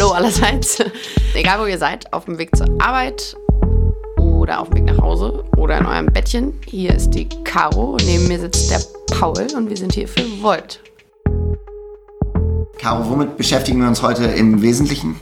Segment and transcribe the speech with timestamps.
[0.00, 0.78] Hallo allerseits.
[1.34, 3.36] Egal wo ihr seid, auf dem Weg zur Arbeit
[4.16, 8.26] oder auf dem Weg nach Hause oder in eurem Bettchen, hier ist die Caro, neben
[8.26, 8.80] mir sitzt der
[9.14, 10.80] Paul und wir sind hier für Volt.
[12.78, 15.20] Caro, womit beschäftigen wir uns heute im Wesentlichen?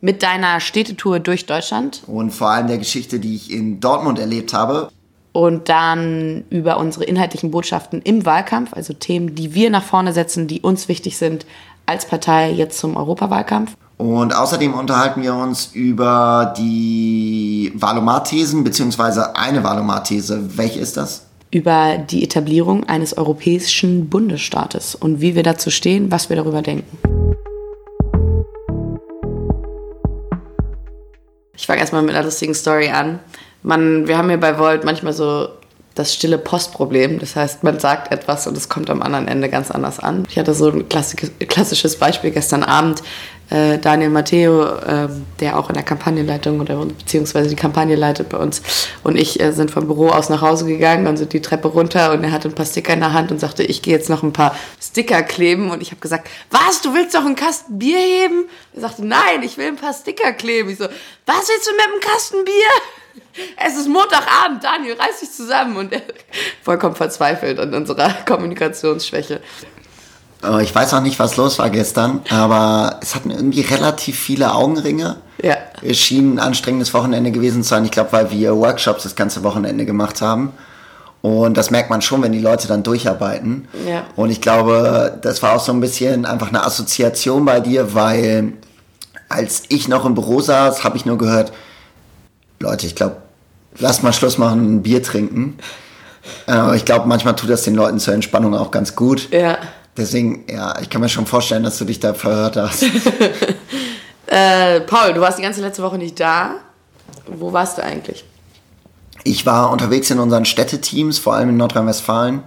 [0.00, 2.04] Mit deiner Städtetour durch Deutschland.
[2.06, 4.88] Und vor allem der Geschichte, die ich in Dortmund erlebt habe.
[5.32, 10.46] Und dann über unsere inhaltlichen Botschaften im Wahlkampf, also Themen, die wir nach vorne setzen,
[10.46, 11.44] die uns wichtig sind
[11.86, 13.74] als Partei jetzt zum Europawahlkampf.
[14.02, 20.56] Und außerdem unterhalten wir uns über die Valomat-Thesen, beziehungsweise eine Valomat-These.
[20.56, 21.26] Welche ist das?
[21.52, 26.98] Über die Etablierung eines europäischen Bundesstaates und wie wir dazu stehen, was wir darüber denken.
[31.54, 33.20] Ich fange erstmal mit einer lustigen Story an.
[33.62, 35.46] Man, wir haben ja bei Volt manchmal so
[35.94, 37.18] das stille Postproblem.
[37.18, 40.24] Das heißt, man sagt etwas und es kommt am anderen Ende ganz anders an.
[40.28, 43.02] Ich hatte so ein klassisches Beispiel gestern Abend.
[43.52, 45.08] Äh, Daniel Matteo, äh,
[45.40, 48.62] der auch in der Kampagnenleitung oder beziehungsweise die Kampagne leitet bei uns,
[49.02, 52.12] und ich äh, sind vom Büro aus nach Hause gegangen und sind die Treppe runter
[52.12, 54.22] und er hatte ein paar Sticker in der Hand und sagte, ich gehe jetzt noch
[54.22, 55.70] ein paar Sticker kleben.
[55.70, 58.44] Und ich habe gesagt, was, du willst doch einen Kasten Bier heben?
[58.74, 60.70] Er sagte, nein, ich will ein paar Sticker kleben.
[60.70, 60.84] Ich so,
[61.26, 63.44] was willst du mit einem Kasten Bier?
[63.56, 65.76] Es ist Montagabend, Daniel, reiß dich zusammen.
[65.76, 66.02] Und er
[66.62, 69.42] vollkommen verzweifelt an unserer Kommunikationsschwäche.
[70.44, 74.54] Oh, ich weiß auch nicht, was los war gestern, aber es hatten irgendwie relativ viele
[74.54, 75.16] Augenringe.
[75.40, 75.56] Ja.
[75.82, 77.84] Es schien ein anstrengendes Wochenende gewesen zu sein.
[77.84, 80.52] Ich glaube, weil wir Workshops das ganze Wochenende gemacht haben.
[81.20, 83.68] Und das merkt man schon, wenn die Leute dann durcharbeiten.
[83.88, 84.02] Ja.
[84.16, 88.54] Und ich glaube, das war auch so ein bisschen einfach eine Assoziation bei dir, weil
[89.28, 91.52] als ich noch im Büro saß, habe ich nur gehört,
[92.58, 93.16] Leute, ich glaube,
[93.78, 95.58] lass mal Schluss machen, ein Bier trinken.
[96.46, 99.30] Aber ich glaube, manchmal tut das den Leuten zur Entspannung auch ganz gut.
[99.30, 99.58] Ja.
[99.96, 102.82] Deswegen, ja, ich kann mir schon vorstellen, dass du dich da verhört hast.
[104.26, 106.56] äh, Paul, du warst die ganze letzte Woche nicht da.
[107.26, 108.24] Wo warst du eigentlich?
[109.24, 112.42] Ich war unterwegs in unseren Städteteams, vor allem in Nordrhein-Westfalen,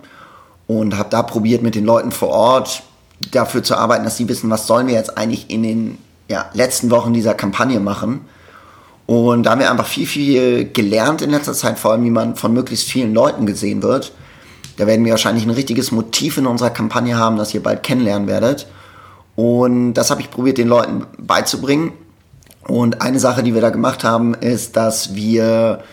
[0.68, 2.84] und habe da probiert, mit den Leuten vor Ort
[3.32, 5.98] dafür zu arbeiten, dass sie wissen, was sollen wir jetzt eigentlich in den
[6.28, 8.22] ja, letzten Wochen dieser Kampagne machen.
[9.06, 12.36] Und da haben wir einfach viel, viel gelernt in letzter Zeit, vor allem wie man
[12.36, 14.12] von möglichst vielen Leuten gesehen wird.
[14.78, 18.28] Da werden wir wahrscheinlich ein richtiges Motiv in unserer Kampagne haben, das ihr bald kennenlernen
[18.28, 18.68] werdet.
[19.36, 21.94] Und das habe ich probiert, den Leuten beizubringen.
[22.68, 25.84] Und eine Sache, die wir da gemacht haben, ist, dass wir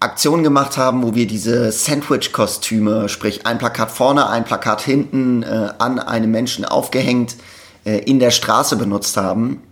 [0.00, 5.70] Aktionen gemacht haben, wo wir diese Sandwich-Kostüme, sprich ein Plakat vorne, ein Plakat hinten äh,
[5.78, 7.36] an einem Menschen aufgehängt,
[7.84, 9.62] äh, in der Straße benutzt haben.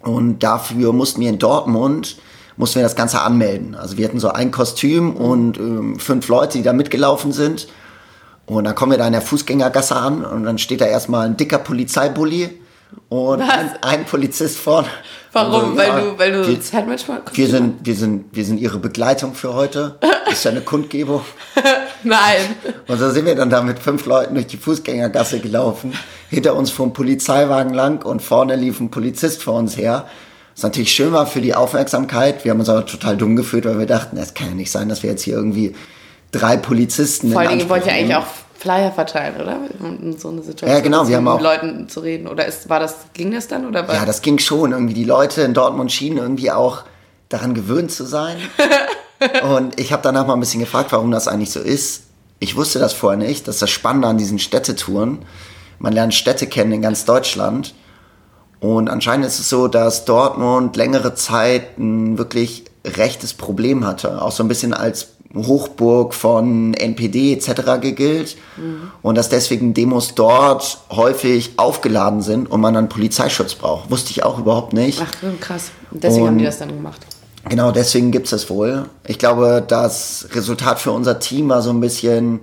[0.00, 2.16] Und dafür mussten wir in Dortmund
[2.56, 3.74] mussten wir das Ganze anmelden.
[3.74, 7.68] Also wir hatten so ein Kostüm und ähm, fünf Leute, die da mitgelaufen sind.
[8.46, 11.36] Und dann kommen wir da in der Fußgängergasse an und dann steht da erstmal ein
[11.36, 12.60] dicker Polizeibully
[13.08, 14.88] und ein, ein, Polizist vorne.
[15.32, 15.54] Warum?
[15.54, 18.78] Also, weil, ja, du, weil du wir, Sandwich wir sind, wir sind, wir sind ihre
[18.78, 19.98] Begleitung für heute.
[20.30, 21.22] Ist ja eine Kundgebung.
[22.04, 22.56] Nein.
[22.86, 25.92] Und so sind wir dann da mit fünf Leuten durch die Fußgängergasse gelaufen.
[26.30, 30.06] Hinter uns fuhr ein Polizeiwagen lang und vorne lief ein Polizist vor uns her.
[30.56, 32.44] Was natürlich schön war für die Aufmerksamkeit.
[32.44, 34.88] Wir haben uns aber total dumm gefühlt, weil wir dachten, es kann ja nicht sein,
[34.88, 35.74] dass wir jetzt hier irgendwie
[36.32, 37.30] drei Polizisten.
[37.30, 38.24] Vor allem, ihr wollt ja eigentlich auch
[38.58, 39.58] Flyer verteilen, oder?
[39.80, 42.26] Um so eine Situation ja, genau, wir haben mit Leuten zu reden.
[42.26, 43.66] Oder ist, war das, ging das dann?
[43.66, 44.72] Oder ja, das ging schon.
[44.72, 46.84] Irgendwie die Leute in Dortmund schienen irgendwie auch
[47.28, 48.38] daran gewöhnt zu sein.
[49.42, 52.04] und ich habe danach mal ein bisschen gefragt, warum das eigentlich so ist.
[52.38, 53.46] Ich wusste das vorher nicht.
[53.46, 55.18] Das ist das Spannende an diesen Städtetouren.
[55.78, 57.74] Man lernt Städte kennen in ganz Deutschland.
[58.60, 64.22] Und anscheinend ist es so, dass Dortmund längere Zeit ein wirklich rechtes Problem hatte.
[64.22, 67.80] Auch so ein bisschen als Hochburg von NPD etc.
[67.94, 68.36] gilt.
[68.56, 68.90] Mhm.
[69.02, 73.90] Und dass deswegen Demos dort häufig aufgeladen sind und man dann Polizeischutz braucht.
[73.90, 75.02] Wusste ich auch überhaupt nicht.
[75.02, 75.70] Ach, krass.
[75.90, 77.00] Deswegen und haben die das dann gemacht.
[77.48, 78.86] Genau, deswegen gibt es das wohl.
[79.06, 82.40] Ich glaube, das Resultat für unser Team war so ein bisschen,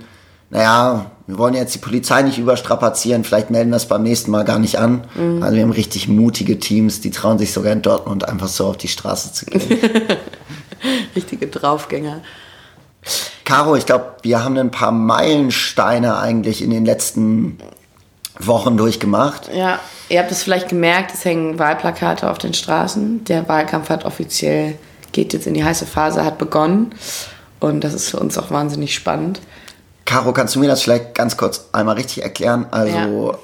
[0.49, 4.59] naja, wir wollen jetzt die Polizei nicht überstrapazieren, vielleicht melden das beim nächsten Mal gar
[4.59, 5.05] nicht an.
[5.15, 5.41] Mhm.
[5.41, 8.77] Also wir haben richtig mutige Teams, die trauen sich sogar in Dortmund einfach so auf
[8.77, 9.79] die Straße zu gehen.
[11.15, 12.21] Richtige Draufgänger.
[13.45, 17.57] Caro, ich glaube, wir haben ein paar Meilensteine eigentlich in den letzten
[18.39, 19.49] Wochen durchgemacht.
[19.53, 19.79] Ja,
[20.09, 23.23] ihr habt es vielleicht gemerkt, es hängen Wahlplakate auf den Straßen.
[23.25, 24.75] Der Wahlkampf hat offiziell,
[25.11, 26.95] geht jetzt in die heiße Phase, hat begonnen.
[27.59, 29.39] Und das ist für uns auch wahnsinnig spannend.
[30.05, 32.65] Caro, kannst du mir das vielleicht ganz kurz einmal richtig erklären?
[32.71, 33.37] Also, ja.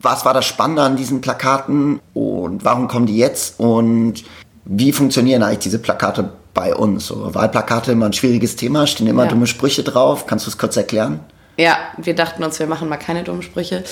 [0.00, 4.24] was war das Spannende an diesen Plakaten und warum kommen die jetzt und
[4.64, 7.06] wie funktionieren eigentlich diese Plakate bei uns?
[7.06, 9.30] So, Wahlplakate immer ein schwieriges Thema, stehen immer ja.
[9.30, 10.26] dumme Sprüche drauf.
[10.26, 11.20] Kannst du es kurz erklären?
[11.56, 13.84] Ja, wir dachten uns, wir machen mal keine dummen Sprüche.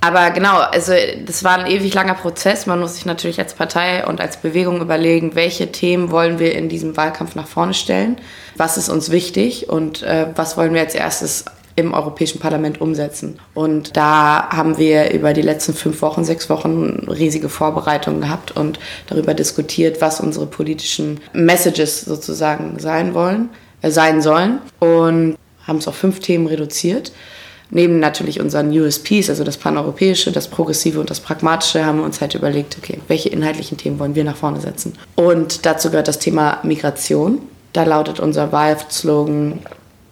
[0.00, 0.92] Aber genau, also
[1.24, 2.66] das war ein ewig langer Prozess.
[2.66, 6.68] Man muss sich natürlich als Partei und als Bewegung überlegen, welche Themen wollen wir in
[6.68, 8.18] diesem Wahlkampf nach vorne stellen,
[8.56, 11.46] was ist uns wichtig und äh, was wollen wir als erstes
[11.76, 13.38] im Europäischen Parlament umsetzen.
[13.54, 18.78] Und da haben wir über die letzten fünf Wochen, sechs Wochen riesige Vorbereitungen gehabt und
[19.08, 23.50] darüber diskutiert, was unsere politischen Messages sozusagen sein wollen,
[23.82, 24.60] äh, sein sollen.
[24.80, 25.36] Und
[25.66, 27.12] haben es auf fünf Themen reduziert.
[27.70, 32.20] Neben natürlich unseren USPs, also das Paneuropäische, das Progressive und das Pragmatische, haben wir uns
[32.20, 34.94] halt überlegt, okay, welche inhaltlichen Themen wollen wir nach vorne setzen.
[35.16, 37.40] Und dazu gehört das Thema Migration.
[37.72, 39.58] Da lautet unser Wahlslogan,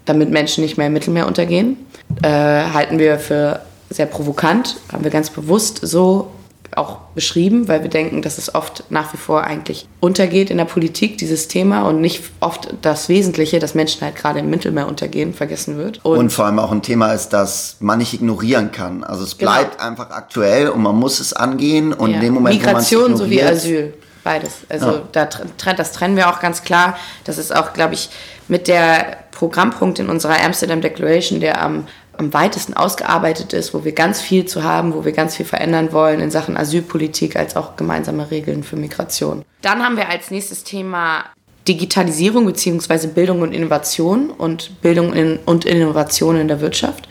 [0.05, 1.77] damit Menschen nicht mehr im Mittelmeer untergehen.
[2.23, 3.61] Äh, halten wir für
[3.91, 6.31] sehr provokant, haben wir ganz bewusst so
[6.77, 10.65] auch beschrieben, weil wir denken, dass es oft nach wie vor eigentlich untergeht in der
[10.65, 15.35] Politik, dieses Thema, und nicht oft das Wesentliche, dass Menschen halt gerade im Mittelmeer untergehen,
[15.35, 16.05] vergessen wird.
[16.05, 19.05] Und, und vor allem auch ein Thema ist, dass man nicht ignorieren kann.
[19.05, 19.53] Also es genau.
[19.53, 19.91] bleibt genau.
[19.91, 22.17] einfach aktuell und man muss es angehen und ja.
[22.17, 23.95] in dem Moment, Migration sowie Asyl.
[24.25, 24.53] Beides.
[24.71, 25.03] Also ja.
[25.12, 26.97] da das trennen wir auch ganz klar.
[27.25, 28.09] Das ist auch, glaube ich,
[28.49, 31.87] mit der Programmpunkt in unserer Amsterdam Declaration, der am
[32.17, 35.93] am weitesten ausgearbeitet ist, wo wir ganz viel zu haben, wo wir ganz viel verändern
[35.93, 39.44] wollen in Sachen Asylpolitik als auch gemeinsame Regeln für Migration.
[39.62, 41.25] Dann haben wir als nächstes Thema
[41.67, 43.08] Digitalisierung bzw.
[43.08, 47.08] Bildung und Innovation und Bildung und Innovation in der Wirtschaft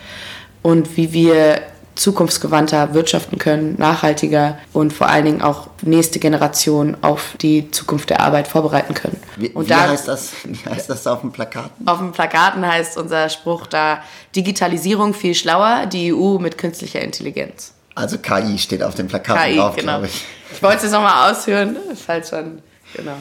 [0.61, 1.61] und wie wir
[1.95, 8.21] zukunftsgewandter wirtschaften können, nachhaltiger und vor allen Dingen auch nächste Generation auf die Zukunft der
[8.21, 9.19] Arbeit vorbereiten können.
[9.35, 10.31] Wie, und wie da, heißt das?
[10.43, 11.87] Wie heißt das auf dem Plakaten?
[11.87, 14.01] Auf dem Plakaten heißt unser Spruch da
[14.35, 17.73] Digitalisierung viel schlauer, die EU mit künstlicher Intelligenz.
[17.95, 20.01] Also KI steht auf dem Plakaten KI, drauf, genau.
[20.01, 20.25] ich.
[20.51, 22.61] Ich wollte es jetzt nochmal ausführen, falls schon,
[22.95, 23.17] genau.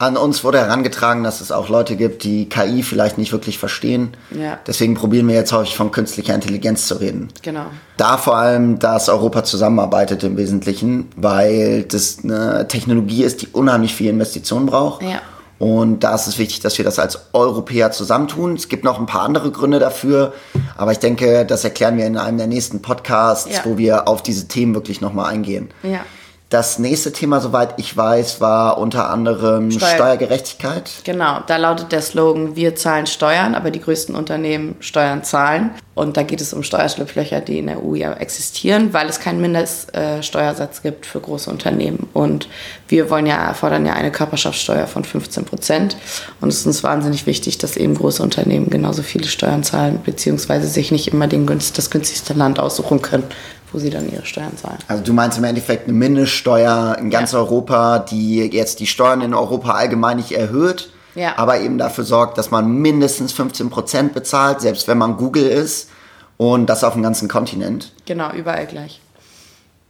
[0.00, 4.16] An uns wurde herangetragen, dass es auch Leute gibt, die KI vielleicht nicht wirklich verstehen.
[4.30, 4.58] Ja.
[4.66, 7.28] Deswegen probieren wir jetzt häufig von künstlicher Intelligenz zu reden.
[7.42, 7.66] Genau.
[7.96, 13.92] Da vor allem, dass Europa zusammenarbeitet im Wesentlichen, weil das eine Technologie ist, die unheimlich
[13.92, 15.02] viel Investitionen braucht.
[15.02, 15.20] Ja.
[15.58, 18.54] Und da ist es wichtig, dass wir das als Europäer zusammentun.
[18.54, 20.32] Es gibt noch ein paar andere Gründe dafür,
[20.76, 23.60] aber ich denke, das erklären wir in einem der nächsten Podcasts, ja.
[23.64, 25.70] wo wir auf diese Themen wirklich nochmal eingehen.
[25.82, 26.00] Ja.
[26.50, 30.90] Das nächste Thema, soweit ich weiß, war unter anderem Steuer Steuergerechtigkeit.
[31.04, 35.72] Genau, da lautet der Slogan, wir zahlen Steuern, aber die größten Unternehmen Steuern zahlen.
[35.94, 39.42] Und da geht es um Steuerschlupflöcher, die in der EU ja existieren, weil es keinen
[39.42, 42.08] Mindeststeuersatz gibt für große Unternehmen.
[42.14, 42.48] Und
[42.86, 45.96] wir wollen ja, fordern ja eine Körperschaftssteuer von 15 Prozent.
[46.40, 50.68] Und es ist uns wahnsinnig wichtig, dass eben große Unternehmen genauso viele Steuern zahlen, beziehungsweise
[50.68, 53.24] sich nicht immer den, das günstigste Land aussuchen können
[53.72, 54.78] wo sie dann ihre Steuern zahlen.
[54.88, 57.38] Also du meinst im Endeffekt eine Mindeststeuer in ganz ja.
[57.38, 61.34] Europa, die jetzt die Steuern in Europa allgemein nicht erhöht, ja.
[61.36, 65.90] aber eben dafür sorgt, dass man mindestens 15 Prozent bezahlt, selbst wenn man Google ist
[66.36, 67.92] und das auf dem ganzen Kontinent.
[68.06, 69.00] Genau, überall gleich.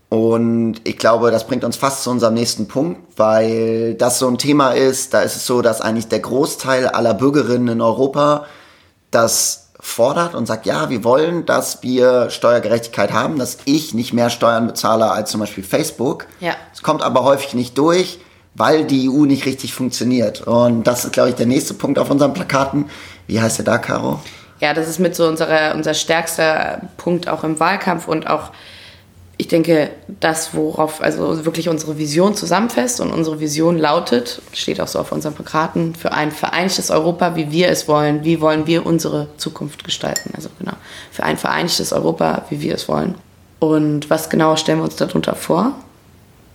[0.09, 4.39] Und ich glaube, das bringt uns fast zu unserem nächsten Punkt, weil das so ein
[4.39, 8.47] Thema ist, da ist es so, dass eigentlich der Großteil aller Bürgerinnen in Europa
[9.11, 14.29] das fordert und sagt, ja, wir wollen, dass wir Steuergerechtigkeit haben, dass ich nicht mehr
[14.31, 16.27] Steuern bezahle als zum Beispiel Facebook.
[16.41, 16.55] Ja.
[16.73, 18.19] Es kommt aber häufig nicht durch,
[18.55, 20.41] weil die EU nicht richtig funktioniert.
[20.41, 22.91] Und das ist, glaube ich, der nächste Punkt auf unseren Plakaten.
[23.29, 24.21] Wie heißt der da, Caro?
[24.61, 28.51] Ja, das ist mit so unserer, unser stärkster Punkt auch im Wahlkampf und auch
[29.41, 29.91] ich denke,
[30.21, 35.13] das, worauf also wirklich unsere Vision zusammenfasst und unsere Vision lautet, steht auch so auf
[35.13, 39.85] unseren Plakaten, für ein vereinigtes Europa, wie wir es wollen, wie wollen wir unsere Zukunft
[39.85, 40.33] gestalten.
[40.35, 40.73] Also genau,
[41.13, 43.15] für ein vereinigtes Europa, wie wir es wollen.
[43.61, 45.73] Und was genau stellen wir uns darunter vor?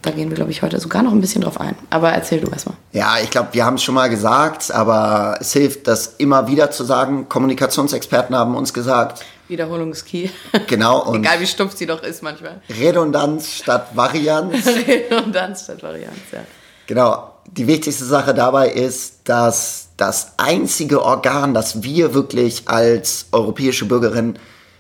[0.02, 1.76] Da gehen wir, glaube ich, heute sogar noch ein bisschen drauf ein.
[1.90, 2.76] Aber erzähl du erstmal.
[2.92, 6.72] Ja, ich glaube, wir haben es schon mal gesagt, aber es hilft, das immer wieder
[6.72, 7.30] zu sagen.
[7.30, 10.30] Kommunikationsexperten haben uns gesagt, Wiederholung ist key.
[10.68, 11.14] Genau.
[11.16, 12.62] Egal wie stumpf sie doch ist manchmal.
[12.70, 14.66] Redundanz statt Varianz.
[14.88, 16.46] Redundanz statt Varianz, ja.
[16.88, 17.30] Genau.
[17.52, 24.40] Die wichtigste Sache dabei ist, dass das einzige Organ, das wir wirklich als europäische Bürgerin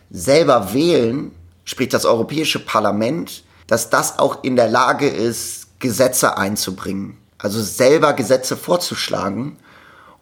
[0.09, 1.31] selber wählen,
[1.65, 7.17] sprich das Europäische Parlament, dass das auch in der Lage ist, Gesetze einzubringen.
[7.37, 9.57] Also selber Gesetze vorzuschlagen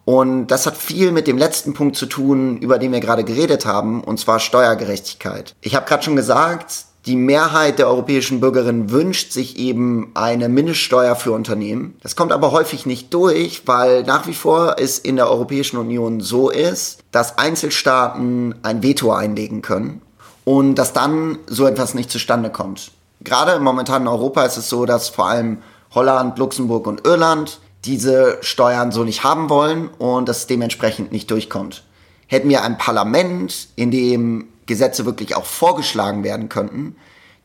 [0.04, 3.66] und das hat viel mit dem letzten Punkt zu tun, über den wir gerade geredet
[3.66, 5.54] haben, und zwar Steuergerechtigkeit.
[5.60, 11.16] Ich habe gerade schon gesagt, die Mehrheit der europäischen Bürgerinnen wünscht sich eben eine Mindeststeuer
[11.16, 11.96] für Unternehmen.
[12.02, 16.20] Das kommt aber häufig nicht durch, weil nach wie vor es in der Europäischen Union
[16.20, 20.00] so ist, dass Einzelstaaten ein Veto einlegen können
[20.44, 22.92] und dass dann so etwas nicht zustande kommt.
[23.20, 25.58] Gerade momentan in Europa ist es so, dass vor allem
[25.94, 31.82] Holland, Luxemburg und Irland diese Steuern so nicht haben wollen und das dementsprechend nicht durchkommt.
[32.26, 36.96] Hätten wir ein Parlament, in dem Gesetze wirklich auch vorgeschlagen werden könnten,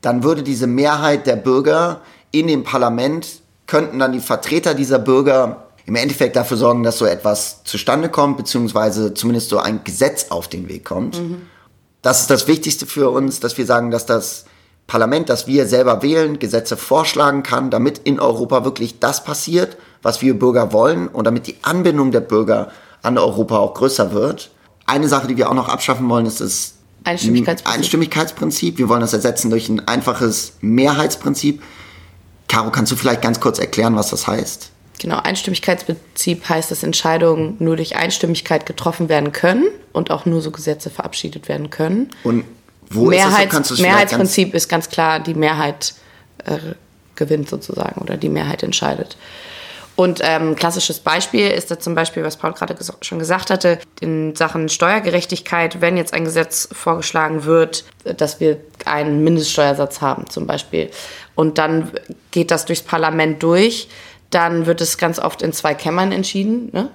[0.01, 2.01] dann würde diese Mehrheit der Bürger
[2.32, 7.06] in dem Parlament, könnten dann die Vertreter dieser Bürger im Endeffekt dafür sorgen, dass so
[7.06, 11.20] etwas zustande kommt, beziehungsweise zumindest so ein Gesetz auf den Weg kommt.
[11.20, 11.41] Mhm.
[12.01, 14.46] Das ist das Wichtigste für uns, dass wir sagen, dass das
[14.88, 20.22] Parlament, das wir selber wählen, Gesetze vorschlagen kann, damit in Europa wirklich das passiert, was
[20.22, 24.50] wir Bürger wollen und damit die Anbindung der Bürger an Europa auch größer wird.
[24.86, 27.77] Eine Sache, die wir auch noch abschaffen wollen, ist das Einstimmigkeitsprinzip.
[27.77, 28.77] Einstimmigkeitsprinzip.
[28.77, 31.62] Wir wollen das ersetzen durch ein einfaches Mehrheitsprinzip.
[32.48, 34.72] Caro, kannst du vielleicht ganz kurz erklären, was das heißt?
[35.00, 40.51] Genau, Einstimmigkeitsprinzip heißt, dass Entscheidungen nur durch Einstimmigkeit getroffen werden können und auch nur so
[40.51, 42.10] Gesetze verabschiedet werden können.
[42.24, 42.46] Und
[42.89, 43.79] wo Mehrheits, ist das?
[43.79, 45.94] Mehrheitsprinzip ist ganz klar, die Mehrheit
[46.46, 46.58] äh,
[47.15, 49.17] gewinnt sozusagen oder die Mehrheit entscheidet.
[49.98, 53.79] Und ähm, klassisches Beispiel ist da zum Beispiel, was Paul gerade ges schon gesagt hatte,
[54.00, 60.46] in Sachen Steuergerechtigkeit, wenn jetzt ein Gesetz vorgeschlagen wird, dass wir einen Mindeststeuersatz haben zum
[60.46, 60.91] Beispiel.
[61.34, 61.91] Und dann
[62.29, 63.89] geht das durchs Parlament durch,
[64.29, 66.70] dann wird es ganz oft in zwei Kämmern entschieden.
[66.74, 66.89] Ne?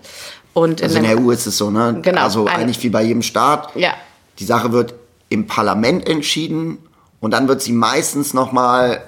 [0.55, 1.99] Und also in, in der EU ist es so, ne?
[2.03, 2.23] Genau.
[2.23, 3.75] Also eigentlich wie bei jedem Staat.
[3.75, 3.95] Ja.
[4.39, 4.95] Die Sache wird
[5.33, 6.79] im Parlament entschieden
[7.21, 9.03] und dann wird sie meistens nochmal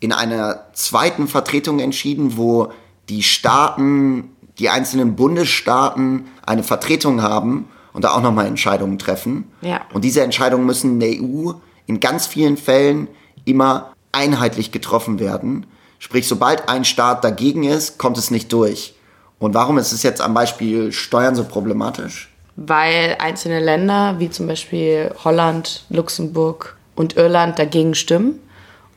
[0.00, 2.72] in einer zweiten Vertretung entschieden, wo
[3.08, 9.50] die Staaten, die einzelnen Bundesstaaten eine Vertretung haben und da auch nochmal Entscheidungen treffen.
[9.60, 9.80] Ja.
[9.92, 11.52] Und diese Entscheidungen müssen in der EU
[11.86, 13.08] in ganz vielen Fällen
[13.44, 15.66] immer einheitlich getroffen werden.
[15.98, 18.94] Sprich, sobald ein Staat dagegen ist, kommt es nicht durch.
[19.38, 22.30] Und warum ist es jetzt am Beispiel Steuern so problematisch?
[22.60, 28.40] Weil einzelne Länder, wie zum Beispiel Holland, Luxemburg und Irland, dagegen stimmen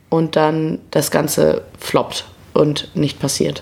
[0.10, 3.62] und dann das Ganze floppt und nicht passiert.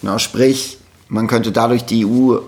[0.00, 0.78] Na, sprich,
[1.08, 2.38] man könnte dadurch die EU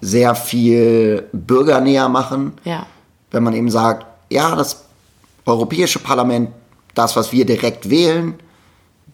[0.00, 2.54] sehr viel bürgernäher machen.
[2.64, 2.86] Ja.
[3.30, 4.84] Wenn man eben sagt, ja, das
[5.44, 6.50] Europäische Parlament,
[6.94, 8.34] das, was wir direkt wählen,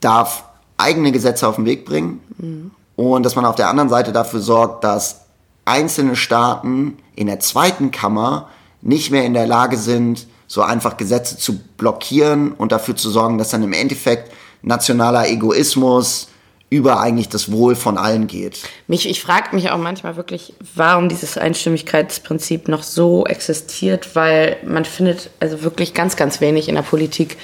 [0.00, 0.44] darf
[0.76, 2.20] eigene Gesetze auf den Weg bringen.
[2.38, 2.70] Mhm.
[2.94, 5.23] Und dass man auf der anderen Seite dafür sorgt, dass
[5.64, 8.48] einzelne Staaten in der zweiten Kammer
[8.82, 13.38] nicht mehr in der Lage sind, so einfach Gesetze zu blockieren und dafür zu sorgen,
[13.38, 14.30] dass dann im Endeffekt
[14.62, 16.28] nationaler Egoismus
[16.70, 18.60] über eigentlich das Wohl von allen geht.
[18.88, 24.84] Mich, ich frage mich auch manchmal wirklich, warum dieses Einstimmigkeitsprinzip noch so existiert, weil man
[24.84, 27.36] findet also wirklich ganz, ganz wenig in der Politik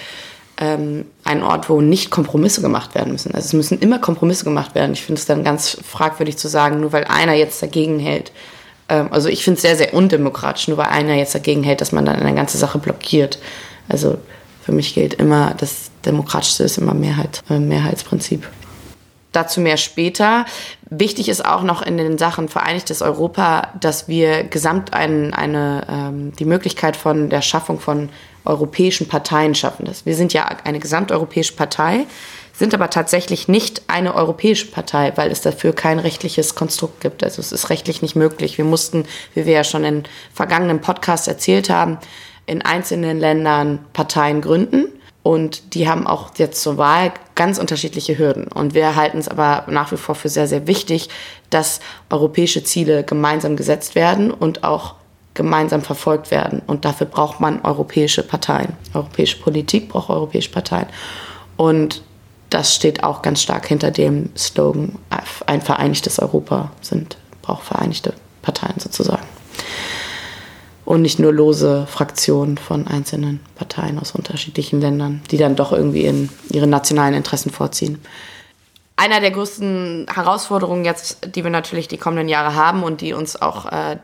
[0.56, 3.34] ähm, einen Ort, wo nicht Kompromisse gemacht werden müssen.
[3.34, 4.92] Also es müssen immer Kompromisse gemacht werden.
[4.92, 8.32] Ich finde es dann ganz fragwürdig zu sagen, nur weil einer jetzt dagegen hält.
[8.88, 11.92] Ähm, also ich finde es sehr, sehr undemokratisch, nur weil einer jetzt dagegen hält, dass
[11.92, 13.38] man dann eine ganze Sache blockiert.
[13.88, 14.18] Also
[14.62, 18.46] für mich gilt immer, das Demokratischste ist immer Mehrheit, äh, Mehrheitsprinzip.
[19.32, 20.44] Dazu mehr später.
[20.88, 26.32] Wichtig ist auch noch in den Sachen Vereinigtes Europa, dass wir gesamt ein, eine, ähm,
[26.36, 28.08] die Möglichkeit von der Schaffung von
[28.44, 29.84] europäischen Parteien schaffen.
[29.86, 30.04] Das.
[30.04, 32.06] Wir sind ja eine gesamteuropäische Partei,
[32.52, 37.22] sind aber tatsächlich nicht eine europäische Partei, weil es dafür kein rechtliches Konstrukt gibt.
[37.22, 38.58] Also es ist rechtlich nicht möglich.
[38.58, 41.98] Wir mussten, wie wir ja schon in vergangenen Podcasts erzählt haben,
[42.46, 48.48] in einzelnen Ländern Parteien gründen und die haben auch jetzt zur Wahl ganz unterschiedliche Hürden.
[48.48, 51.08] Und wir halten es aber nach wie vor für sehr, sehr wichtig,
[51.50, 54.94] dass europäische Ziele gemeinsam gesetzt werden und auch
[55.34, 56.62] gemeinsam verfolgt werden.
[56.66, 58.72] Und dafür braucht man europäische Parteien.
[58.94, 60.86] Europäische Politik braucht europäische Parteien.
[61.56, 62.02] Und
[62.48, 64.98] das steht auch ganz stark hinter dem Slogan,
[65.46, 69.29] ein vereinigtes Europa sind, braucht vereinigte Parteien sozusagen
[70.90, 76.04] und nicht nur lose Fraktionen von einzelnen Parteien aus unterschiedlichen Ländern, die dann doch irgendwie
[76.04, 78.00] in ihre nationalen Interessen vorziehen.
[78.96, 83.40] Einer der größten Herausforderungen jetzt, die wir natürlich die kommenden Jahre haben und die uns
[83.40, 83.98] auch äh,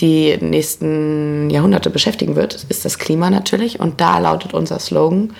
[0.00, 3.80] die nächsten Jahrhunderte beschäftigen wird, ist das Klima natürlich.
[3.80, 5.34] Und da lautet unser Slogan,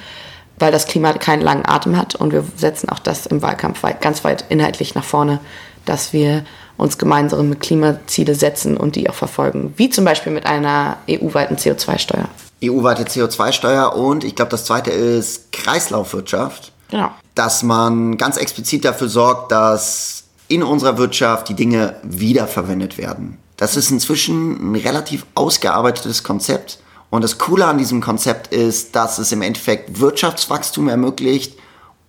[0.59, 4.25] weil das Klima keinen langen Atem hat und wir setzen auch das im Wahlkampf ganz
[4.25, 5.39] weit inhaltlich nach vorne,
[5.85, 6.45] dass wir
[6.77, 9.75] uns gemeinsame Klimaziele setzen und die auch verfolgen.
[9.77, 12.29] Wie zum Beispiel mit einer EU-weiten CO2-Steuer.
[12.63, 16.73] EU-weite CO2-Steuer und ich glaube, das zweite ist Kreislaufwirtschaft.
[16.91, 17.11] Genau.
[17.35, 23.39] Dass man ganz explizit dafür sorgt, dass in unserer Wirtschaft die Dinge wiederverwendet werden.
[23.57, 26.79] Das ist inzwischen ein relativ ausgearbeitetes Konzept.
[27.11, 31.57] Und das Coole an diesem Konzept ist, dass es im Endeffekt Wirtschaftswachstum ermöglicht,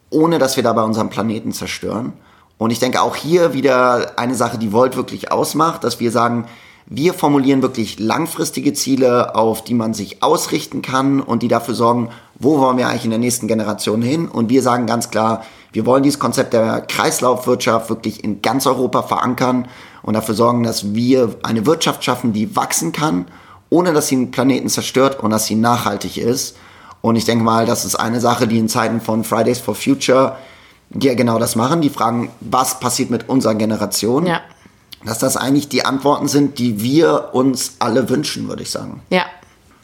[0.10, 2.14] ohne dass wir dabei unseren Planeten zerstören.
[2.58, 6.46] Und ich denke auch hier wieder eine Sache, die Volt wirklich ausmacht, dass wir sagen,
[6.88, 12.10] wir formulieren wirklich langfristige Ziele, auf die man sich ausrichten kann und die dafür sorgen,
[12.36, 14.28] wo wollen wir eigentlich in der nächsten Generation hin?
[14.28, 15.44] Und wir sagen ganz klar,
[15.74, 19.68] wir wollen dieses Konzept der Kreislaufwirtschaft wirklich in ganz Europa verankern
[20.04, 23.26] und dafür sorgen, dass wir eine Wirtschaft schaffen, die wachsen kann
[23.70, 26.56] ohne dass sie den Planeten zerstört und dass sie nachhaltig ist.
[27.02, 30.38] Und ich denke mal, das ist eine Sache, die in Zeiten von Fridays for Future
[30.90, 31.82] die ja genau das machen.
[31.82, 34.26] Die fragen, was passiert mit unserer Generation?
[34.26, 34.42] Ja.
[35.06, 39.02] Dass das eigentlich die Antworten sind, die wir uns alle wünschen, würde ich sagen.
[39.10, 39.26] Ja.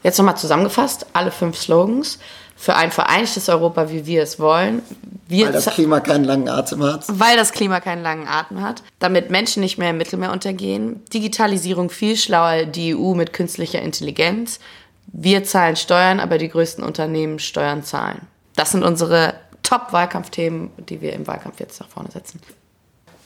[0.04, 2.18] Jetzt nochmal zusammengefasst, alle fünf Slogans.
[2.56, 4.84] Für ein vereinigtes Europa, wie wir es wollen.
[5.28, 7.06] Wir Weil das Klima keinen langen Atem hat.
[7.08, 8.84] Weil das Klima keinen langen Atem hat.
[9.00, 11.02] Damit Menschen nicht mehr im Mittelmeer untergehen.
[11.12, 14.60] Digitalisierung viel schlauer, die EU mit künstlicher Intelligenz.
[15.08, 18.28] Wir zahlen Steuern, aber die größten Unternehmen Steuern zahlen.
[18.56, 22.42] Das sind unsere Top-Wahlkampfthemen, die wir im Wahlkampf jetzt nach vorne setzen.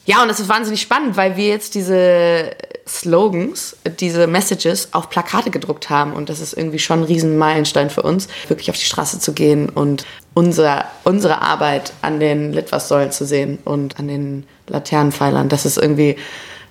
[0.05, 2.51] Ja, und es ist wahnsinnig spannend, weil wir jetzt diese
[2.87, 6.13] Slogans, diese Messages auf Plakate gedruckt haben.
[6.13, 9.33] Und das ist irgendwie schon ein riesen Meilenstein für uns, wirklich auf die Straße zu
[9.33, 15.49] gehen und unser, unsere Arbeit an den Litwas-Säulen zu sehen und an den Laternenpfeilern.
[15.49, 16.17] Das ist irgendwie,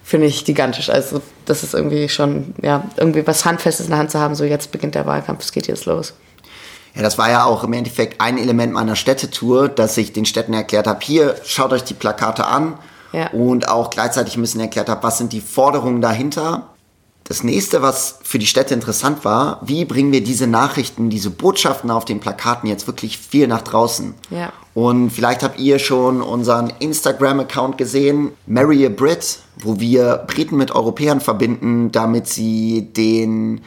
[0.04, 0.88] finde ich, gigantisch.
[0.88, 4.36] Also das ist irgendwie schon, ja, irgendwie was Handfestes in der Hand zu haben.
[4.36, 6.14] So, jetzt beginnt der Wahlkampf, es geht jetzt los.
[6.94, 10.54] Ja, das war ja auch im Endeffekt ein Element meiner Städtetour, dass ich den Städten
[10.54, 12.74] erklärt habe, hier, schaut euch die Plakate an
[13.12, 13.28] Ja.
[13.30, 16.68] und auch gleichzeitig ein bisschen erklärt habe, was sind die Forderungen dahinter.
[17.26, 21.90] Das nächste, was für die Städte interessant war, wie bringen wir diese Nachrichten, diese Botschaften
[21.90, 24.14] auf den Plakaten jetzt wirklich viel nach draußen?
[24.30, 24.52] Ja.
[24.74, 30.72] Und vielleicht habt ihr schon unseren Instagram-Account gesehen, Marry a Brit, wo wir Briten mit
[30.72, 33.62] Europäern verbinden, damit sie den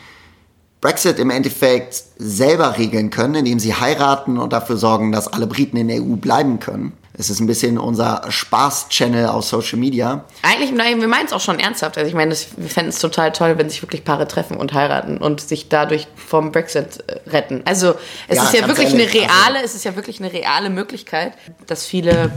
[0.81, 5.77] Brexit im Endeffekt selber regeln können, indem sie heiraten und dafür sorgen, dass alle Briten
[5.77, 6.93] in der EU bleiben können.
[7.19, 10.23] Es ist ein bisschen unser Spaß-Channel auf Social Media.
[10.43, 11.97] Eigentlich, nein, wir meinen es auch schon ernsthaft.
[11.97, 15.17] Also ich meine, wir fänden es total toll, wenn sich wirklich Paare treffen und heiraten
[15.17, 17.63] und sich dadurch vom Brexit äh, retten.
[17.65, 17.95] Also
[18.27, 21.33] es Ja, ist ja wirklich ehrlich, eine reale, es ist ja wirklich eine reale Möglichkeit,
[21.65, 22.31] dass viele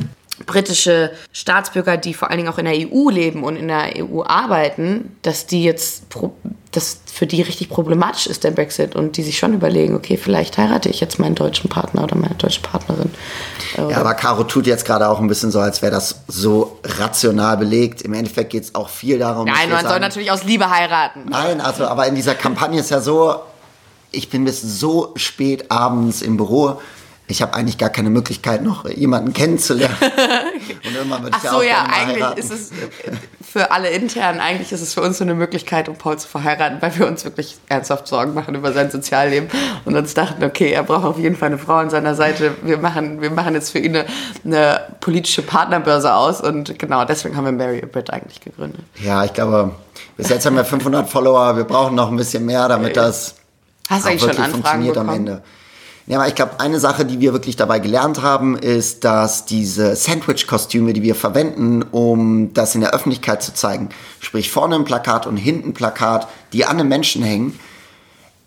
[0.47, 4.23] britische Staatsbürger, die vor allen Dingen auch in der EU leben und in der EU
[4.23, 6.05] arbeiten, dass die jetzt,
[6.73, 10.57] dass für die richtig problematisch ist der Brexit und die sich schon überlegen, okay, vielleicht
[10.57, 13.11] heirate ich jetzt meinen deutschen Partner oder meine deutsche Partnerin.
[13.77, 17.57] Ja, aber Caro tut jetzt gerade auch ein bisschen so, als wäre das so rational
[17.57, 18.03] belegt.
[18.03, 19.47] Im Endeffekt geht es auch viel darum.
[19.47, 21.27] dass Nein, man soll sagen- natürlich aus Liebe heiraten.
[21.29, 23.35] Nein, also, aber in dieser Kampagne ist ja so,
[24.13, 26.81] ich bin bis so spät abends im Büro.
[27.27, 29.97] Ich habe eigentlich gar keine Möglichkeit, noch jemanden kennenzulernen.
[30.73, 32.41] Und irgendwann würde Ach ich ja so, auch ja, gerne mal eigentlich heiraten.
[32.41, 32.75] ist es äh,
[33.43, 36.81] für alle intern, eigentlich ist es für uns so eine Möglichkeit, um Paul zu verheiraten,
[36.81, 39.49] weil wir uns wirklich ernsthaft Sorgen machen über sein Sozialleben
[39.85, 42.55] und uns dachten, okay, er braucht auf jeden Fall eine Frau an seiner Seite.
[42.63, 44.07] Wir machen, wir machen jetzt für ihn eine,
[44.45, 48.83] eine politische Partnerbörse aus und genau deswegen haben wir Mary a Brit eigentlich gegründet.
[49.03, 49.73] Ja, ich glaube,
[50.17, 51.57] bis jetzt haben wir 500 Follower.
[51.57, 53.35] Wir brauchen noch ein bisschen mehr, damit das
[53.89, 55.11] Hast auch eigentlich schon wirklich Anfragen funktioniert bekommen?
[55.11, 55.43] am Ende.
[56.11, 59.95] Ja, aber ich glaube, eine Sache, die wir wirklich dabei gelernt haben, ist, dass diese
[59.95, 65.29] Sandwich-Kostüme, die wir verwenden, um das in der Öffentlichkeit zu zeigen, sprich vorne ein Plakat
[65.29, 67.61] und hinten ein Plakat, die an einem Menschen hängen,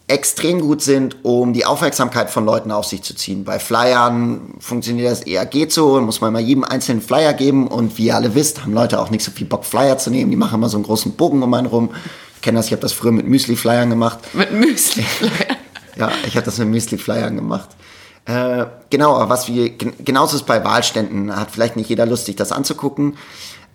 [0.07, 3.45] extrem gut sind, um die Aufmerksamkeit von Leuten auf sich zu ziehen.
[3.45, 7.97] Bei Flyern funktioniert das eher geht so, muss man mal jedem einzelnen Flyer geben und
[7.97, 10.31] wie ihr alle wisst, haben Leute auch nicht so viel Bock, Flyer zu nehmen.
[10.31, 11.91] Die machen immer so einen großen Bogen um einen rum.
[12.35, 14.19] Ich kenne das, ich habe das früher mit Müsli-Flyern gemacht.
[14.33, 15.05] Mit Müsli.
[15.95, 17.69] Ja, ich habe das mit Müsli-Flyern gemacht.
[18.25, 22.25] Äh, genau, aber was wir, gen- genauso ist bei Wahlständen, hat vielleicht nicht jeder Lust,
[22.25, 23.17] sich das anzugucken,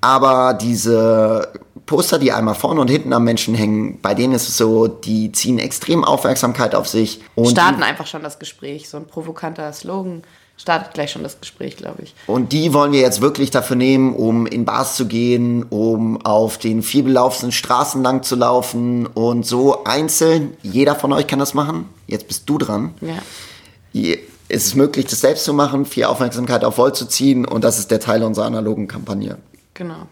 [0.00, 1.52] aber diese
[1.84, 5.32] Poster, die einmal vorne und hinten am Menschen hängen, bei denen ist es so, die
[5.32, 7.20] ziehen extrem Aufmerksamkeit auf sich.
[7.34, 8.88] Und Starten einfach schon das Gespräch.
[8.88, 10.22] So ein provokanter Slogan
[10.58, 12.14] startet gleich schon das Gespräch, glaube ich.
[12.26, 16.58] Und die wollen wir jetzt wirklich dafür nehmen, um in Bars zu gehen, um auf
[16.58, 20.56] den vielbelaufenen Straßen lang zu laufen und so einzeln.
[20.62, 21.88] Jeder von euch kann das machen.
[22.06, 22.94] Jetzt bist du dran.
[23.00, 24.14] Ja.
[24.50, 27.78] Es ist möglich, das selbst zu machen, viel Aufmerksamkeit auf Volt zu ziehen und das
[27.78, 29.38] ist der Teil unserer analogen Kampagne.
[29.74, 30.06] Genau.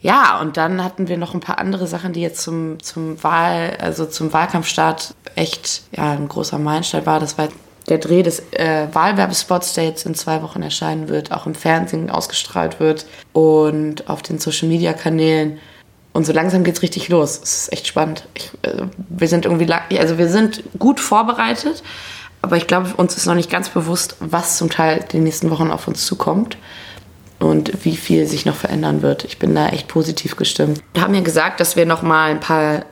[0.00, 3.76] Ja, und dann hatten wir noch ein paar andere Sachen, die jetzt zum, zum Wahl,
[3.80, 7.18] also zum Wahlkampfstart echt ja, ein großer Meilenstein war.
[7.18, 7.48] Das war
[7.88, 12.10] der Dreh des äh, Wahlwerbespots, der jetzt in zwei Wochen erscheinen wird, auch im Fernsehen
[12.10, 15.58] ausgestrahlt wird und auf den Social Media Kanälen.
[16.12, 17.40] Und so langsam geht's richtig los.
[17.42, 18.26] Es ist echt spannend.
[18.34, 21.82] Ich, äh, wir sind irgendwie, also wir sind gut vorbereitet,
[22.42, 25.70] aber ich glaube, uns ist noch nicht ganz bewusst, was zum Teil die nächsten Wochen
[25.70, 26.56] auf uns zukommt
[27.38, 29.24] und wie viel sich noch verändern wird.
[29.24, 30.82] Ich bin da echt positiv gestimmt.
[30.94, 32.84] Wir haben ja gesagt, dass wir noch mal ein paar,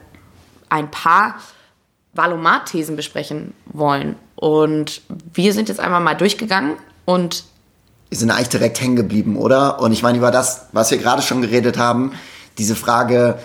[0.69, 1.37] ein paar
[2.15, 4.17] Valomat-Thesen besprechen wollen.
[4.37, 7.45] Und wir sind jetzt einmal mal durchgegangen und
[8.11, 9.81] Wir sind eigentlich direkt hängen geblieben, oder?
[9.81, 12.13] Und ich meine, über das, was wir gerade schon geredet haben,
[12.59, 13.39] diese Frage,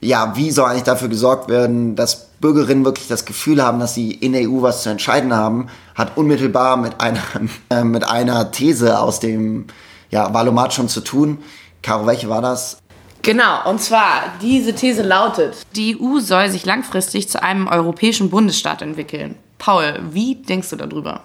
[0.00, 4.12] ja, wie soll eigentlich dafür gesorgt werden, dass Bürgerinnen wirklich das Gefühl haben, dass sie
[4.12, 7.22] in der EU was zu entscheiden haben, hat unmittelbar mit einer,
[7.70, 9.66] äh, mit einer These aus dem
[10.10, 11.38] ja, Valomat schon zu tun.
[11.82, 12.78] Caro, welche war das?
[13.22, 18.80] Genau, und zwar, diese These lautet, die EU soll sich langfristig zu einem europäischen Bundesstaat
[18.80, 19.34] entwickeln.
[19.58, 21.22] Paul, wie denkst du darüber?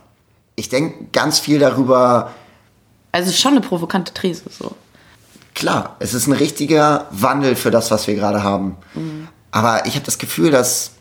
[0.56, 2.32] Ich denke ganz viel darüber.
[3.12, 4.76] Also schon eine provokante These so.
[5.56, 8.76] Klar, es ist ein richtiger Wandel für das, was wir gerade haben.
[8.96, 9.28] Mhm.
[9.52, 10.92] Aber ich habe das Gefühl, dass.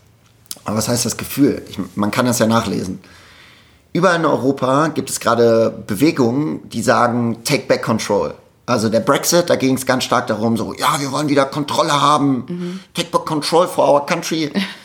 [0.64, 1.62] Aber was heißt das Gefühl?
[1.68, 3.00] Ich, man kann das ja nachlesen.
[3.94, 8.34] Überall in Europa gibt es gerade Bewegungen, die sagen, take back control.
[8.64, 12.00] Also der Brexit, da ging es ganz stark darum, so, ja, wir wollen wieder Kontrolle
[12.00, 12.80] haben, mhm.
[12.94, 14.50] take back control for our country.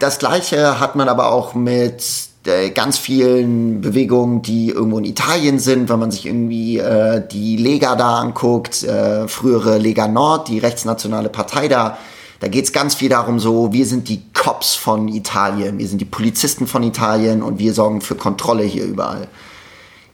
[0.00, 2.02] das gleiche hat man aber auch mit
[2.46, 7.56] äh, ganz vielen Bewegungen, die irgendwo in Italien sind, wenn man sich irgendwie äh, die
[7.56, 11.98] Lega da anguckt, äh, frühere Lega Nord, die rechtsnationale Partei da,
[12.40, 15.98] da geht es ganz viel darum, so, wir sind die Cops von Italien, wir sind
[15.98, 19.28] die Polizisten von Italien und wir sorgen für Kontrolle hier überall.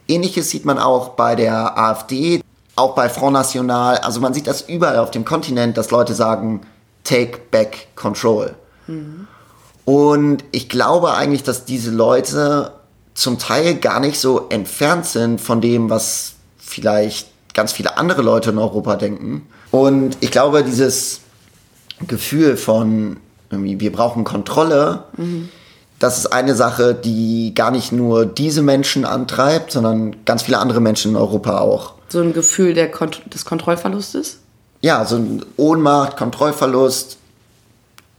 [0.09, 2.41] Ähnliches sieht man auch bei der AfD,
[2.75, 3.97] auch bei Front National.
[3.99, 6.61] Also man sieht das überall auf dem Kontinent, dass Leute sagen,
[7.05, 8.55] take back control.
[8.87, 9.27] Mhm.
[9.87, 12.73] Und ich glaube eigentlich, dass diese Leute
[13.13, 18.49] zum Teil gar nicht so entfernt sind von dem, was vielleicht ganz viele andere Leute
[18.49, 19.47] in Europa denken.
[19.71, 21.21] Und ich glaube, dieses
[22.05, 23.17] Gefühl von,
[23.49, 25.49] wir brauchen Kontrolle, mhm
[25.99, 30.79] das ist eine Sache, die gar nicht nur diese Menschen antreibt, sondern ganz viele andere
[30.79, 31.93] Menschen in Europa auch.
[32.09, 34.39] So ein Gefühl der Kont des Kontrollverlustes?
[34.81, 37.17] Ja, so ein Ohnmacht, Kontrollverlust.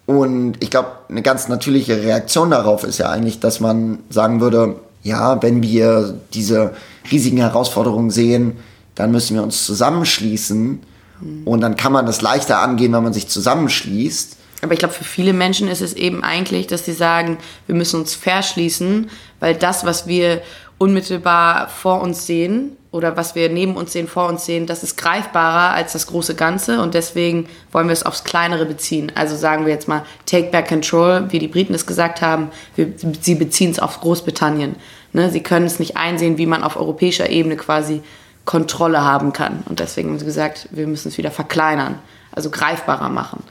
[0.08, 4.76] Und ich glaube, eine ganz natürliche Reaktion darauf ist ja eigentlich, dass man sagen würde,
[5.02, 6.72] ja, wenn wir diese
[7.12, 8.56] riesigen Herausforderungen sehen,
[8.94, 10.80] dann müssen wir uns zusammenschließen.
[11.20, 11.46] Mhm.
[11.46, 14.38] Und dann kann man das leichter angehen, wenn man sich zusammenschließt.
[14.62, 18.00] Aber ich glaube, für viele Menschen ist es eben eigentlich, dass sie sagen, wir müssen
[18.00, 20.40] uns verschließen, weil das, was wir
[20.78, 24.96] unmittelbar vor uns sehen oder was wir neben uns sehen, vor uns sehen, das ist
[24.96, 29.12] greifbarer als das große Ganze und deswegen wollen wir es aufs Kleinere beziehen.
[29.14, 32.92] Also sagen wir jetzt mal Take Back Control, wie die Briten es gesagt haben, wir,
[33.20, 34.74] sie beziehen es auf Großbritannien.
[35.12, 35.30] Ne?
[35.30, 38.02] Sie können es nicht einsehen, wie man auf europäischer Ebene quasi
[38.44, 42.00] Kontrolle haben kann und deswegen haben sie gesagt, wir müssen es wieder verkleinern,
[42.32, 43.44] also greifbarer machen.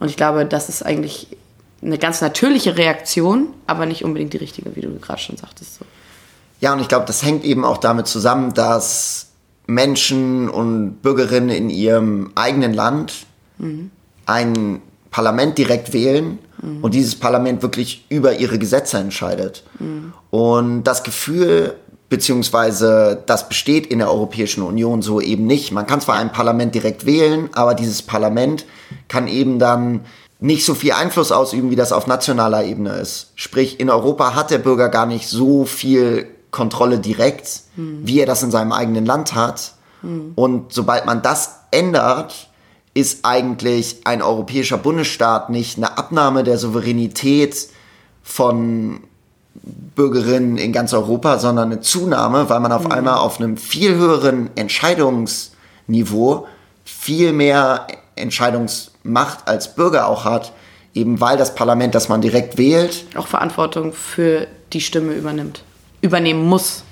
[0.00, 1.28] Und ich glaube, das ist eigentlich
[1.82, 5.76] eine ganz natürliche Reaktion, aber nicht unbedingt die richtige, wie du gerade schon sagtest.
[5.76, 5.84] So.
[6.60, 9.28] Ja, und ich glaube, das hängt eben auch damit zusammen, dass
[9.66, 13.26] Menschen und Bürgerinnen in ihrem eigenen Land
[13.58, 13.90] mhm.
[14.26, 16.82] ein Parlament direkt wählen mhm.
[16.82, 19.62] und dieses Parlament wirklich über ihre Gesetze entscheidet.
[19.78, 20.12] Mhm.
[20.30, 21.74] Und das Gefühl,
[22.08, 25.72] beziehungsweise das besteht in der Europäischen Union so eben nicht.
[25.72, 28.64] Man kann zwar ein Parlament direkt wählen, aber dieses Parlament
[29.08, 30.00] kann eben dann
[30.40, 33.32] nicht so viel Einfluss ausüben, wie das auf nationaler Ebene ist.
[33.34, 38.00] Sprich, in Europa hat der Bürger gar nicht so viel Kontrolle direkt, hm.
[38.02, 39.72] wie er das in seinem eigenen Land hat.
[40.02, 40.32] Hm.
[40.34, 42.48] Und sobald man das ändert,
[42.94, 47.68] ist eigentlich ein europäischer Bundesstaat nicht eine Abnahme der Souveränität
[48.22, 49.00] von
[49.62, 52.92] Bürgerinnen in ganz Europa, sondern eine Zunahme, weil man auf mhm.
[52.92, 56.46] einmal auf einem viel höheren Entscheidungsniveau
[56.84, 60.52] viel mehr Entscheidungsmacht als Bürger auch hat,
[60.94, 65.62] eben weil das Parlament, das man direkt wählt, auch Verantwortung für die Stimme übernimmt,
[66.00, 66.82] übernehmen muss.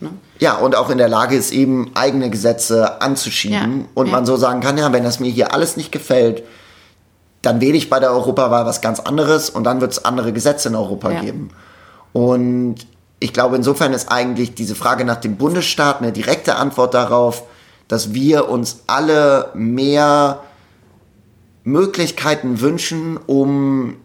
[0.00, 0.10] Ne?
[0.38, 4.12] Ja, und auch in der Lage ist, eben eigene Gesetze anzuschieben ja, und ja.
[4.12, 6.42] man so sagen kann, ja, wenn das mir hier alles nicht gefällt,
[7.42, 10.68] dann wähle ich bei der Europawahl was ganz anderes und dann wird es andere Gesetze
[10.68, 11.20] in Europa ja.
[11.20, 11.50] geben.
[12.12, 12.86] Und
[13.18, 17.44] ich glaube, insofern ist eigentlich diese Frage nach dem Bundesstaat eine direkte Antwort darauf,
[17.88, 20.40] dass wir uns alle mehr
[21.64, 23.96] Möglichkeiten wünschen, um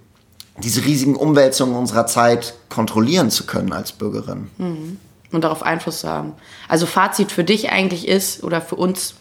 [0.57, 4.49] diese riesigen Umwälzungen unserer Zeit kontrollieren zu können als Bürgerin.
[4.57, 4.99] Mhm.
[5.31, 6.33] Und darauf Einfluss zu haben.
[6.69, 9.15] Also Fazit für dich eigentlich ist, oder für uns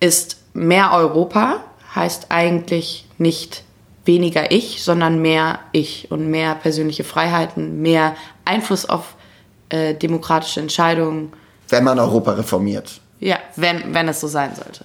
[0.00, 1.60] ist mehr Europa
[1.94, 3.62] heißt eigentlich nicht
[4.04, 9.14] weniger ich, sondern mehr ich und mehr persönliche Freiheiten, mehr Einfluss auf
[9.68, 11.32] äh, demokratische Entscheidungen.
[11.68, 13.00] Wenn man Europa reformiert.
[13.20, 14.84] Ja, wenn, wenn es so sein sollte.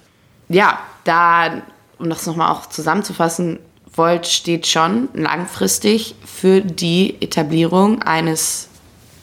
[0.50, 1.62] Ja, da,
[1.98, 3.60] um das nochmal auch zusammenzufassen,
[3.98, 8.70] Volt steht schon langfristig für die Etablierung eines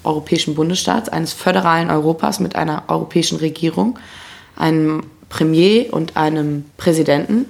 [0.02, 3.98] europäischen Bundesstaats, eines föderalen Europas mit einer europäischen Regierung,
[4.56, 7.46] einem Premier und einem Präsidenten.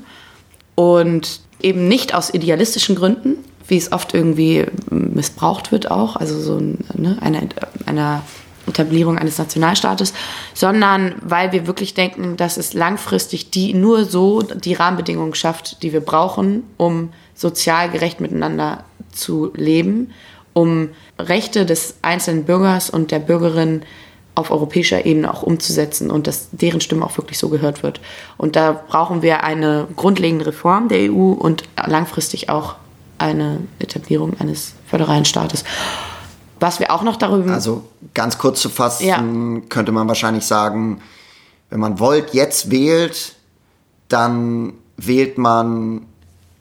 [0.75, 6.61] Und eben nicht aus idealistischen Gründen, wie es oft irgendwie missbraucht wird auch, also so
[6.61, 7.49] ne, eine,
[7.87, 8.23] einer
[8.67, 10.15] Etablierung eines Nationalstaates,
[10.55, 15.93] sondern weil wir wirklich denken, dass es langfristig die nur so die Rahmenbedingungen schafft, die
[15.93, 20.13] wir brauchen, um sozial gerecht miteinander zu leben,
[20.53, 23.83] um Rechte des einzelnen Bürgers und der Bürgerin
[24.37, 28.01] auf europäischer Ebene auch umzusetzen und dass deren Stimme auch wirklich so gehört wird.
[28.37, 32.75] Und da brauchen wir eine grundlegende Reform der EU und langfristig auch
[33.19, 35.65] eine Etablierung eines föderalen Staates.
[36.61, 37.53] Was wir auch noch darüber.
[37.53, 39.23] Also ganz kurz zu fassen, ja.
[39.69, 41.01] könnte man wahrscheinlich sagen,
[41.71, 43.35] wenn man wollt, jetzt wählt,
[44.09, 46.07] dann wählt man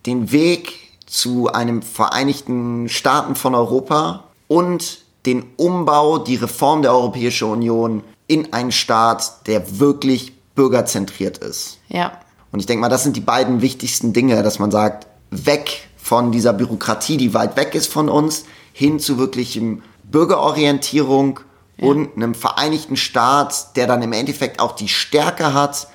[0.06, 0.74] den Weg
[1.06, 8.52] zu einem Vereinigten Staaten von Europa und den Umbau, die Reform der Europäischen Union in
[8.54, 11.78] einen Staat, der wirklich bürgerzentriert ist.
[11.88, 12.14] Ja.
[12.52, 16.32] Und ich denke mal, das sind die beiden wichtigsten Dinge, dass man sagt, weg von
[16.32, 21.40] dieser Bürokratie, die weit weg ist von uns, hin zu wirklichem Bürgerorientierung
[21.78, 21.88] ja.
[21.88, 25.88] und einem vereinigten Staat, der dann im Endeffekt auch die Stärke hat,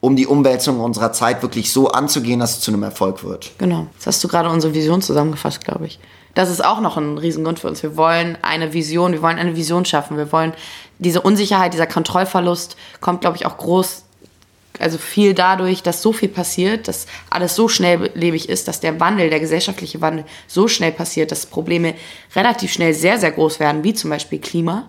[0.00, 3.52] um die Umwälzung unserer Zeit wirklich so anzugehen, dass es zu einem Erfolg wird.
[3.56, 3.86] Genau.
[3.96, 5.98] Das hast du gerade unsere Vision zusammengefasst, glaube ich.
[6.34, 7.82] Das ist auch noch ein Riesengrund für uns.
[7.82, 10.16] Wir wollen eine Vision, wir wollen eine Vision schaffen.
[10.16, 10.52] Wir wollen
[10.98, 14.03] diese Unsicherheit, dieser Kontrollverlust kommt, glaube ich, auch groß,
[14.78, 19.30] also viel dadurch, dass so viel passiert, dass alles so schnelllebig ist, dass der Wandel,
[19.30, 21.94] der gesellschaftliche Wandel so schnell passiert, dass Probleme
[22.34, 24.88] relativ schnell sehr, sehr groß werden, wie zum Beispiel Klima,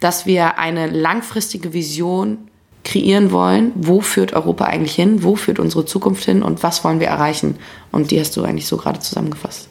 [0.00, 2.48] dass wir eine langfristige Vision
[2.84, 7.00] kreieren wollen, wo führt Europa eigentlich hin, wo führt unsere Zukunft hin und was wollen
[7.00, 7.56] wir erreichen.
[7.92, 9.70] Und die hast du eigentlich so gerade zusammengefasst.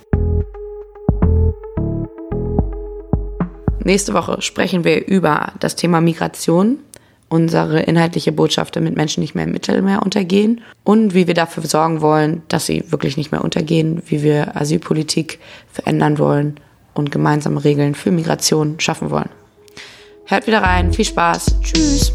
[3.85, 6.79] Nächste Woche sprechen wir über das Thema Migration,
[7.33, 11.99] unsere inhaltliche Botschaft, damit Menschen nicht mehr im Mittelmeer untergehen und wie wir dafür sorgen
[11.99, 15.39] wollen, dass sie wirklich nicht mehr untergehen, wie wir Asylpolitik
[15.71, 16.59] verändern wollen
[16.93, 19.29] und gemeinsame Regeln für Migration schaffen wollen.
[20.25, 22.13] Hört wieder rein, viel Spaß, tschüss.